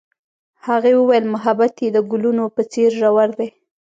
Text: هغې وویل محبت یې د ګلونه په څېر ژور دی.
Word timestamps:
هغې 0.67 0.91
وویل 0.95 1.25
محبت 1.33 1.73
یې 1.83 1.89
د 1.95 1.97
ګلونه 2.11 2.43
په 2.55 2.61
څېر 2.71 2.89
ژور 2.99 3.29
دی. 3.39 3.49